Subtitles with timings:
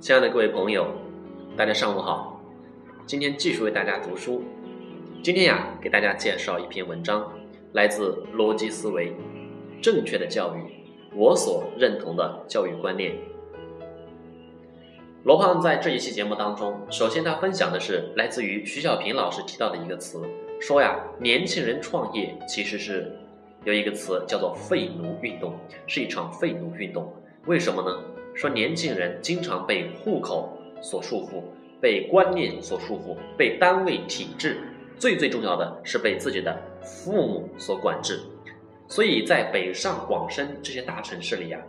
[0.00, 0.86] 亲爱的各位朋友，
[1.58, 2.40] 大家上午好。
[3.04, 4.42] 今天继续为大家读书。
[5.22, 7.30] 今天呀，给大家介绍一篇文章，
[7.74, 9.14] 来自逻辑思维。
[9.82, 10.60] 正确的教育，
[11.14, 13.14] 我所认同的教育观念。
[15.22, 20.22] 罗胖在这一期节目当中，首先他分享的是来自于徐小平老师提到的一个词，
[20.62, 23.14] 说呀，年轻人创业其实是
[23.64, 25.54] 有一个词叫做“废奴运动”，
[25.86, 27.12] 是一场废奴运动。
[27.44, 27.98] 为什么呢？
[28.34, 31.42] 说年轻人经常被户口所束缚，
[31.80, 34.58] 被观念所束缚，被单位体制，
[34.98, 38.20] 最最重要的是被自己的父母所管制。
[38.88, 41.60] 所以在北上广深这些大城市里呀，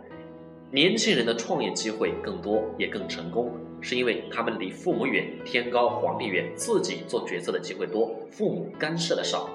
[0.70, 9.48] 年轻人的创业机会更多，也更成功，是因为他们离父母远，天高皇帝远，自己做决策的机会多，父母干涉的少。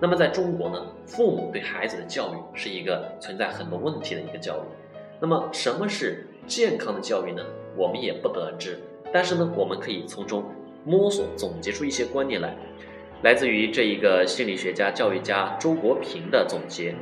[0.00, 4.62] 那么在中国呢，父母对孩子的教育是一个存在很多问题的一个教育。
[5.20, 6.26] 那么什么是？
[6.46, 7.42] 健康的教育呢，
[7.76, 8.78] 我们也不得而知。
[9.12, 10.44] 但是呢，我们可以从中
[10.84, 12.56] 摸索、总结出一些观念来，
[13.22, 16.94] 来自于这一个心理学家、教育家周国平的总结。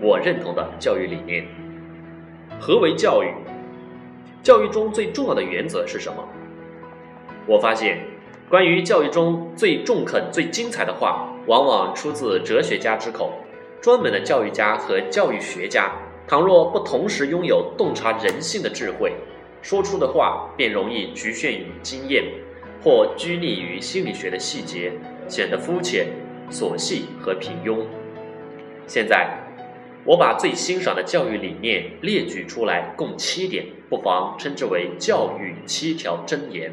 [0.00, 1.46] 我认同的教育理念。
[2.60, 3.32] 何为教育？
[4.42, 6.28] 教育中最重要的原则是什么？
[7.46, 8.04] 我发现，
[8.48, 13.32] 关于教育中最中肯、最精彩的话，往往出自哲学家之口。
[13.80, 15.92] 专门的教育家和教育学家。
[16.26, 19.12] 倘若不同时拥有洞察人性的智慧，
[19.60, 22.24] 说出的话便容易局限于经验，
[22.82, 24.92] 或拘泥于心理学的细节，
[25.28, 26.06] 显得肤浅、
[26.50, 27.84] 琐细和平庸。
[28.86, 29.38] 现在，
[30.04, 36.72] 我把最欣赏的教育理念列举出来，共七点，不妨称之为教育七条箴言。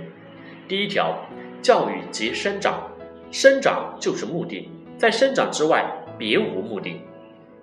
[0.68, 1.28] 第一条，
[1.62, 2.92] 教育即生长，
[3.32, 5.86] 生长就是目的，在生长之外
[6.18, 7.02] 别无目的。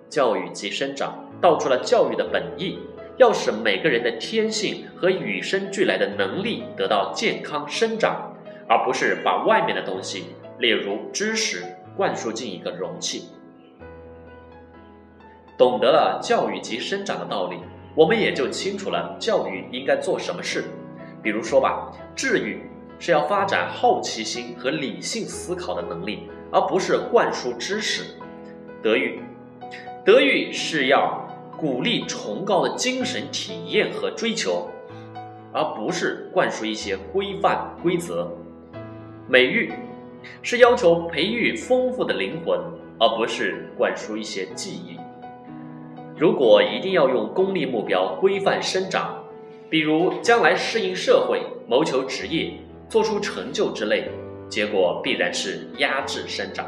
[0.09, 1.23] 教育即生长。
[1.39, 2.79] 道出了教育的本意，
[3.17, 8.33] 要使每个人的天性和与生俱来的能力得到健康生长，
[8.67, 10.25] 而不是把外面的东西，
[10.57, 11.63] 例如知识，
[11.95, 13.29] 灌输进一个容器。
[15.59, 17.57] 懂得了教育及生长的道理，
[17.93, 20.63] 我们也就清楚了教育应该做什么事。
[21.21, 22.63] 比如说吧，治愈
[22.97, 28.03] 是要发展好奇心和理性思考的能力，而不是灌输知识；
[28.81, 29.21] 德育，
[30.07, 31.21] 德育是要。
[31.59, 34.69] 鼓励崇高的精神体验和追求，
[35.51, 38.31] 而不是灌输一些规范规则。
[39.27, 39.73] 美育
[40.43, 42.59] 是要求培育丰富的灵魂，
[42.99, 44.99] 而不是灌输一些记忆。
[46.15, 49.23] 如果一定要用功利目标规范生长，
[49.67, 52.53] 比如将来适应社会、谋求职业、
[52.87, 54.11] 做出成就之类，
[54.47, 56.67] 结果必然是压制生长。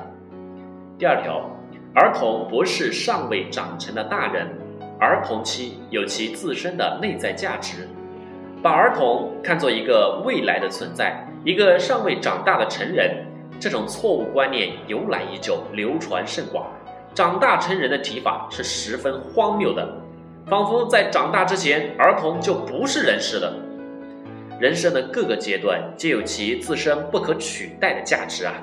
[0.97, 1.47] 第二条，
[1.95, 4.47] 儿童不是尚未长成的大人。
[4.99, 7.87] 儿童期有其自身的内在价值，
[8.61, 13.25] 把儿童看作一个未来的存在，一个尚未长大的成人，
[13.59, 16.67] 这种错误观念由来已久，流传甚广。
[17.15, 19.89] 长大成人的提法是十分荒谬的，
[20.47, 23.53] 仿佛在长大之前，儿童就不是人世的。
[24.59, 28.53] 人生的各个阶段皆有其自身不可取代的价值啊，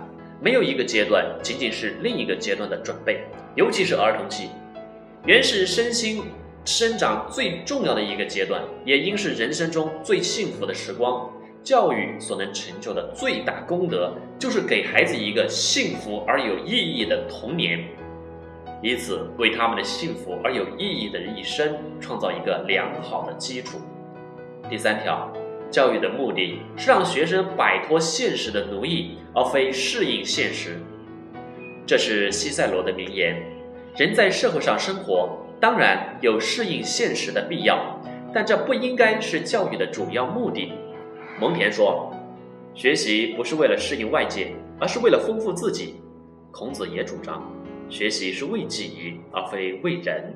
[0.40, 3.24] 没有一个阶段仅仅是另一个阶段的准备，
[3.54, 4.50] 尤其是儿童期。
[5.24, 6.22] 原始身心
[6.64, 11.30] 生长最重要的一个阶段，也应是人生中最幸福的时光。
[11.64, 17.84] 教育所能成就的最大功德，就是给孩子一个幸福而有意义的童年，
[18.80, 23.78] 以此为他们的幸福而有意义的一生创造一个良好的基础。
[24.70, 25.28] 第三条，
[25.70, 30.78] 教育的目的是让学生摆脱现实的奴役，而非适应现实。
[31.86, 33.40] 这是西塞罗的名言。
[33.96, 37.98] 人在社会上生活，当然有适应现实的必要，
[38.34, 40.72] 但这不应该是教育的主要目的。
[41.40, 42.12] 蒙恬说
[42.74, 45.96] ：“学习不是为了适应外界，而是为了丰富自己。”
[46.52, 47.42] 孔子也主张，
[47.88, 50.34] 学习是为己而非为人。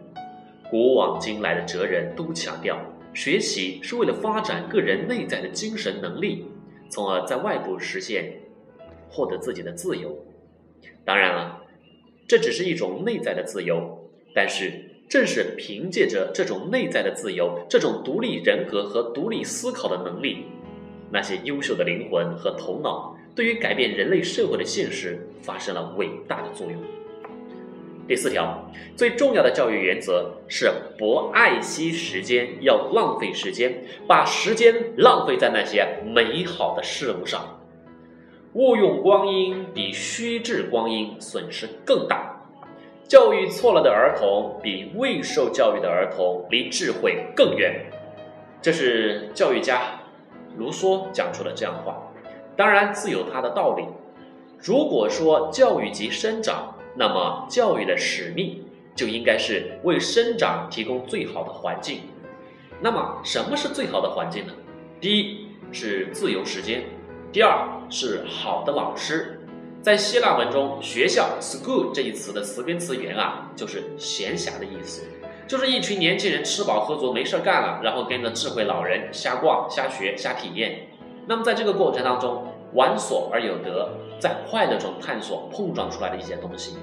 [0.71, 2.79] 古往今来的哲人都强调，
[3.15, 6.47] 学习是为了发展个人内在的精神能力，
[6.89, 8.41] 从而在外部实现
[9.09, 10.25] 获得自己的自由。
[11.05, 11.59] 当然了。
[12.29, 14.71] 这只是一种内在的自由，但是
[15.09, 20.45] 正是凭借着这种内在的自由，这种独立人格和独立思考的能力，
[21.11, 26.81] 那些优秀的灵魂和头脑，对于改变人类社会的现实发生了伟大的作用。
[28.11, 30.69] 第四条，最重要的教育原则是
[30.99, 37.61] 不爱惜时间，要浪费时间，把时间浪费在那些美好的事物上。
[38.55, 42.35] 误用光阴比虚掷光阴损失更大，
[43.07, 47.81] 教育错了的儿童比未受教育的儿童离智慧更远。
[48.61, 49.83] 这是教育家
[50.57, 51.97] 卢梭讲出的这样的话，
[52.57, 53.85] 当然自有他的道理。
[54.59, 58.65] 如果说教育即生长，那么教育的使命
[58.95, 62.01] 就应该是为生长提供最好的环境。
[62.81, 64.53] 那么什么是最好的环境呢？
[65.01, 66.83] 第一是自由时间，
[67.33, 69.37] 第二是好的老师。
[69.83, 75.07] 在希腊文中，学校 （school） 这一词的词根词源啊，就是闲暇的意思，
[75.47, 80.89] 就是一群年轻人吃饱喝足没事干了，然后跟着智慧老人瞎逛、瞎学、瞎体验。
[81.27, 83.89] 那么在这个过程当中，玩所而有得，
[84.19, 86.77] 在快乐中探索碰撞出来的一些东西。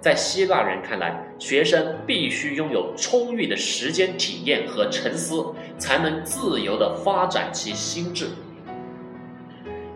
[0.00, 5.46] 在希腊人看来，学生必须拥有充裕的时间体验和沉思，
[5.78, 8.28] 才能自由地发展其心智。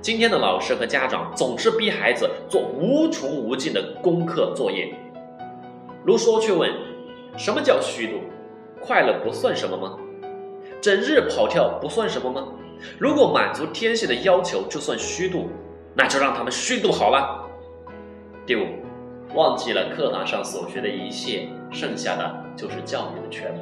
[0.01, 4.95] 今天的老师和家长总是逼孩子做无穷无尽的功课作业。
[6.05, 6.73] 卢梭却问：
[7.37, 8.21] 什么叫虚度？
[8.81, 9.99] 快乐不算什么吗？
[10.81, 12.49] 整日跑跳不算什么吗？
[12.99, 15.49] 如果满足天性的要求就算虚度，
[15.95, 17.45] 那就让他们虚度好了。
[18.47, 18.67] 第五，
[19.35, 23.61] 忘记了课堂上所学的一切，剩下的就是教育的全部。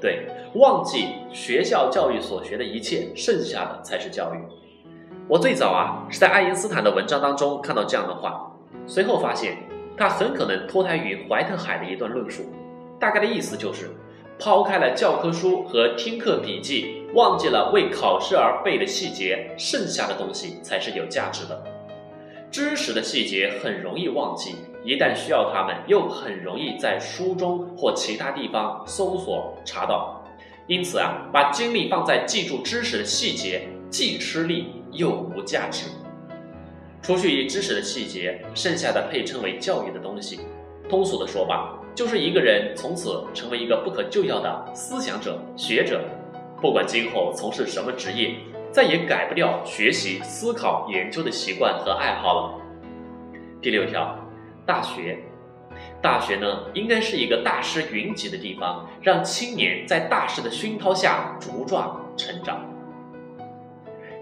[0.00, 4.38] 对，忘记学校教育所学的一切，剩下的才是教育。
[5.28, 8.52] 我最早啊是在爱因斯坦的文章当中看到这样的话，
[8.86, 9.56] 随后发现
[9.96, 12.42] 他很可能脱胎于怀特海的一段论述，
[13.00, 13.90] 大概的意思就是，
[14.38, 21.62] 抛开了教科书和听课笔记，忘记了为考试而背的细节，剩下的东西才是有价值的。
[22.50, 30.22] 知识的细节很容易忘记，一旦需要它们，又很容易在书中或其他地方搜索查到，
[30.66, 34.84] 因此啊，把精力放在记住知识的细节，既吃力。
[34.94, 35.88] 又无价值。
[37.02, 40.38] 除去知识的细节，剩下的配称为教育的东西。
[40.88, 46.04] 通俗的说吧，就是一个人从此成为一个不可救药的思想者、学者，
[46.60, 48.36] 不管今后从事什么职业，
[48.70, 52.60] 再也改不掉学习、思考、研究的习惯和爱好了。
[53.60, 54.18] 第六条，
[54.64, 55.18] 大学，
[56.00, 62.60] 大学呢，应该是一个大师云集的地方，让青年在大师的熏陶下茁壮成长。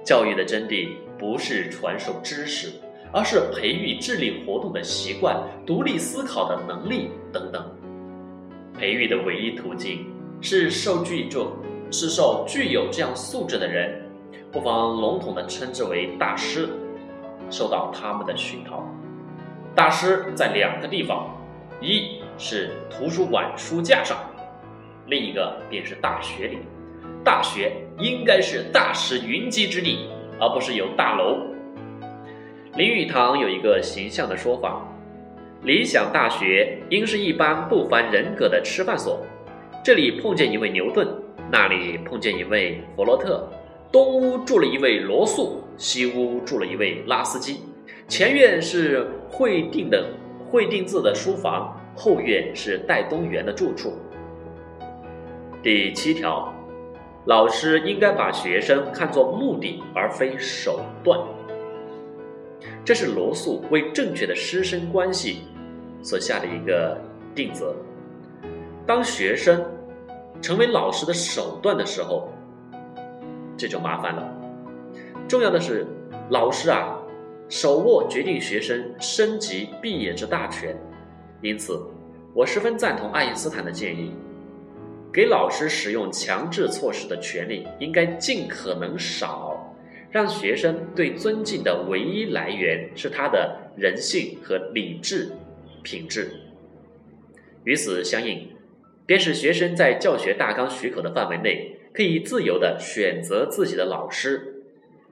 [0.05, 0.89] 教育的真谛
[1.19, 2.73] 不是传授知识，
[3.13, 7.65] 而是培育智力活动的习惯、独立思考的能力等等。
[8.77, 10.07] 培育的唯一途径
[10.41, 11.53] 是受具就，
[11.93, 14.03] 是受具有这样素质的人，
[14.51, 16.69] 不妨笼统地称之为大师，
[17.51, 18.83] 受到他们的熏陶。
[19.75, 21.37] 大师在两个地方，
[21.83, 24.19] 一是图书馆书架上，
[25.07, 26.59] 另一个便是大学里。
[27.23, 30.09] 大学应该是大师云集之地，
[30.41, 31.39] 而不是有大楼。
[32.75, 34.83] 林语堂有一个形象的说法：
[35.63, 39.21] 理想大学应是一般不凡人格的吃饭所。
[39.85, 41.07] 这里碰见一位牛顿，
[41.53, 43.47] 那里碰见一位弗洛特，
[43.93, 47.61] 东屋住了一位罗素，西屋住了一位拉斯基。
[48.09, 50.03] 前院是会定的
[50.49, 53.93] 会定字的书房，后院是戴东原的住处。
[55.63, 56.51] 第七条。
[57.27, 61.21] 老师应该把学生看作目的而非手段，
[62.85, 65.43] 这是罗素为正确的师生关系
[66.03, 67.01] 所下的一个
[67.33, 67.77] 定则。
[68.85, 69.65] 当学生
[70.43, 72.29] 成为老师的手段的时候，
[73.57, 74.29] 这就麻烦了。
[75.29, 75.87] 重要的是，
[76.31, 76.99] 老师啊，
[77.49, 80.77] 手握决定学生升级毕业之大权。
[81.41, 81.81] 因此，
[82.35, 84.13] 我十分赞同爱因斯坦的建议。
[85.13, 89.73] 给老师使用强制措施的权利应该尽可能少，
[90.11, 95.31] 让学生对尊敬的唯一来源是他的人性和理智
[95.83, 96.33] 品质。
[97.65, 98.49] 与此相应，
[99.05, 104.63] 便是学生在教学大纲许可的范围内，可以自由的选择自己的老师。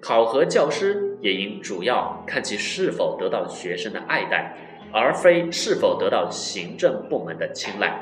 [0.00, 4.56] 考核教师也应主要看其是否得到学生的爱戴，
[4.92, 8.00] 而非是否得到行政部门的青睐。